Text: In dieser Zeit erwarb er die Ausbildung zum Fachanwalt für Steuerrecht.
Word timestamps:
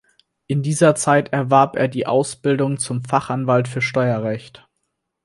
In 0.47 0.63
dieser 0.63 0.95
Zeit 0.95 1.31
erwarb 1.31 1.75
er 1.75 1.87
die 1.87 2.07
Ausbildung 2.07 2.79
zum 2.79 3.03
Fachanwalt 3.03 3.67
für 3.67 3.83
Steuerrecht. 3.83 4.67